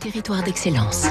Territoire 0.00 0.42
d'excellence. 0.42 1.06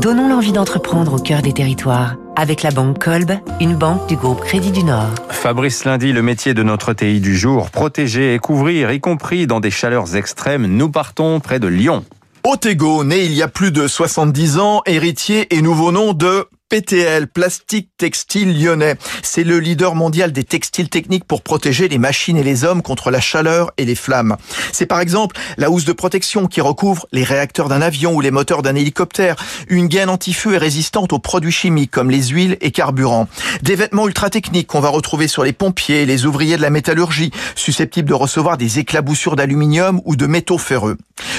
Donnons 0.00 0.28
l'envie 0.28 0.52
d'entreprendre 0.52 1.14
au 1.14 1.18
cœur 1.18 1.40
des 1.40 1.52
territoires 1.52 2.16
avec 2.36 2.62
la 2.62 2.70
banque 2.70 3.02
Kolb, 3.02 3.32
une 3.60 3.76
banque 3.76 4.08
du 4.08 4.16
groupe 4.16 4.40
Crédit 4.40 4.72
du 4.72 4.82
Nord. 4.82 5.10
Fabrice 5.30 5.84
Lundi, 5.84 6.12
le 6.12 6.22
métier 6.22 6.52
de 6.52 6.62
notre 6.62 6.92
TI 6.92 7.20
du 7.20 7.36
jour, 7.36 7.70
protéger 7.70 8.34
et 8.34 8.38
couvrir, 8.38 8.90
y 8.90 9.00
compris 9.00 9.46
dans 9.46 9.60
des 9.60 9.70
chaleurs 9.70 10.16
extrêmes. 10.16 10.66
Nous 10.66 10.90
partons 10.90 11.38
près 11.38 11.60
de 11.60 11.68
Lyon. 11.68 12.04
Otego, 12.42 13.04
né 13.04 13.24
il 13.24 13.32
y 13.32 13.42
a 13.42 13.48
plus 13.48 13.72
de 13.72 13.86
70 13.86 14.58
ans, 14.58 14.82
héritier 14.84 15.54
et 15.54 15.62
nouveau 15.62 15.92
nom 15.92 16.12
de 16.12 16.48
PTL, 16.74 17.28
Plastique 17.28 17.90
Textile 17.98 18.60
Lyonnais. 18.60 18.96
C'est 19.22 19.44
le 19.44 19.60
leader 19.60 19.94
mondial 19.94 20.32
des 20.32 20.42
textiles 20.42 20.88
techniques 20.88 21.22
pour 21.22 21.42
protéger 21.42 21.86
les 21.86 21.98
machines 21.98 22.36
et 22.36 22.42
les 22.42 22.64
hommes 22.64 22.82
contre 22.82 23.12
la 23.12 23.20
chaleur 23.20 23.70
et 23.76 23.84
les 23.84 23.94
flammes. 23.94 24.36
C'est 24.72 24.86
par 24.86 24.98
exemple 24.98 25.36
la 25.56 25.70
housse 25.70 25.84
de 25.84 25.92
protection 25.92 26.48
qui 26.48 26.60
recouvre 26.60 27.06
les 27.12 27.22
réacteurs 27.22 27.68
d'un 27.68 27.80
avion 27.80 28.16
ou 28.16 28.20
les 28.20 28.32
moteurs 28.32 28.62
d'un 28.62 28.74
hélicoptère, 28.74 29.36
une 29.68 29.86
gaine 29.86 30.08
anti-feu 30.08 30.54
et 30.54 30.58
résistante 30.58 31.12
aux 31.12 31.20
produits 31.20 31.52
chimiques 31.52 31.92
comme 31.92 32.10
les 32.10 32.24
huiles 32.24 32.56
et 32.60 32.72
carburants, 32.72 33.28
des 33.62 33.76
vêtements 33.76 34.08
ultra 34.08 34.28
techniques 34.28 34.66
qu'on 34.66 34.80
va 34.80 34.88
retrouver 34.88 35.28
sur 35.28 35.44
les 35.44 35.52
pompiers 35.52 36.06
les 36.06 36.26
ouvriers 36.26 36.56
de 36.56 36.62
la 36.62 36.70
métallurgie, 36.70 37.30
susceptibles 37.54 38.08
de 38.08 38.14
recevoir 38.14 38.56
des 38.56 38.80
éclaboussures 38.80 39.36
d'aluminium 39.36 40.00
ou 40.06 40.16
de 40.16 40.26
métaux 40.26 40.58
ferreux. 40.58 40.96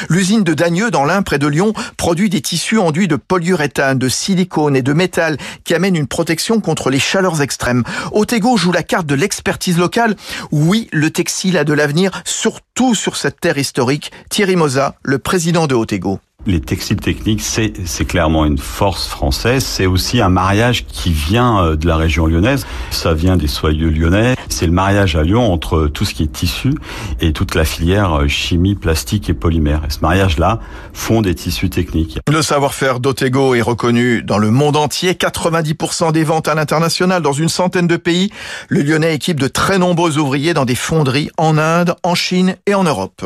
L'usine 0.09 0.43
de 0.43 0.53
Dagneux 0.53 0.91
dans 0.91 1.05
l'Ain 1.05 1.21
près 1.21 1.39
de 1.39 1.47
Lyon 1.47 1.73
produit 1.97 2.29
des 2.29 2.41
tissus 2.41 2.77
enduits 2.77 3.07
de 3.07 3.16
polyuréthane, 3.16 3.97
de 3.99 4.09
silicone 4.09 4.75
et 4.75 4.81
de 4.81 4.93
métal 4.93 5.38
qui 5.63 5.73
amène 5.73 5.95
une 5.95 6.07
protection 6.07 6.61
contre 6.61 6.89
les 6.89 6.99
chaleurs 6.99 7.41
extrêmes. 7.41 7.83
Otego 8.11 8.57
joue 8.57 8.71
la 8.71 8.83
carte 8.83 9.07
de 9.07 9.16
l'expertise 9.16 9.77
locale. 9.77 10.16
Oui, 10.52 10.88
le 10.91 11.09
textile 11.09 11.57
a 11.57 11.63
de 11.63 11.73
l'avenir, 11.73 12.11
surtout 12.25 12.95
sur 12.95 13.17
cette 13.17 13.39
terre 13.39 13.57
historique. 13.57 14.11
Thierry 14.30 14.55
Moza, 14.55 14.95
le 15.03 15.19
président 15.19 15.67
de 15.67 15.75
Otego 15.75 16.19
les 16.45 16.62
textiles 16.62 16.98
techniques, 16.98 17.41
c'est, 17.41 17.73
c'est 17.85 18.05
clairement 18.05 18.45
une 18.45 18.58
force 18.58 19.08
française. 19.08 19.63
C'est 19.63 19.86
aussi 19.86 20.22
un 20.22 20.30
mariage 20.30 20.86
qui 20.86 21.11
vient 21.11 21.64
euh, 21.64 21.75
de 21.75 21.88
la 21.88 21.97
région 21.97 22.28
lyonnaise. 22.28 22.66
Ça 22.92 23.14
vient 23.14 23.38
des 23.38 23.47
soyeux 23.47 23.89
lyonnais. 23.89 24.36
C'est 24.50 24.66
le 24.66 24.72
mariage 24.72 25.16
à 25.16 25.23
Lyon 25.23 25.52
entre 25.52 25.88
tout 25.88 26.06
ce 26.06 26.14
qui 26.14 26.23
est 26.23 26.31
tissu 26.31 26.73
et 27.19 27.34
toute 27.34 27.56
la 27.56 27.66
filière 27.66 28.22
euh, 28.22 28.28
chimie, 28.28 28.75
plastique 28.75 29.30
et 29.30 29.34
polymère. 29.34 29.81
Et 29.88 29.92
ce 29.92 30.00
mariage-là 30.02 30.59
font 30.94 31.22
des 31.22 31.36
tissus 31.36 31.69
techniques. 31.69 32.19
Le 32.30 32.42
savoir-faire 32.42 33.00
d'Otego 33.00 33.56
est 33.56 33.62
reconnu 33.62 34.22
dans 34.22 34.38
le 34.38 34.52
monde 34.52 34.78
entier. 34.78 35.14
90% 35.14 36.12
des 36.12 36.23
ventes 36.23 36.47
à 36.47 36.56
l'international 36.56 37.22
dans 37.22 37.34
une 37.34 37.50
centaine 37.50 37.88
de 37.88 37.97
pays. 37.97 38.31
Le 38.69 38.81
Lyonnais 38.81 39.16
équipe 39.16 39.39
de 39.39 39.47
très 39.47 39.80
nombreux 39.80 40.17
ouvriers 40.17 40.53
dans 40.53 40.66
des 40.66 40.75
fonderies 40.75 41.30
en 41.38 41.58
Inde, 41.58 41.95
en 42.03 42.16
Chine 42.16 42.56
et 42.66 42.75
en 42.75 42.84
Europe. 42.84 43.25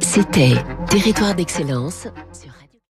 C'était 0.00 0.54
Territoire 0.92 1.34
d'excellence 1.34 2.06